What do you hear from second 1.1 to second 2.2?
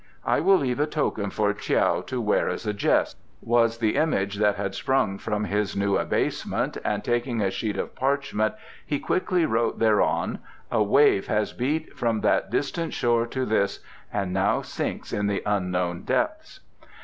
for Tiao to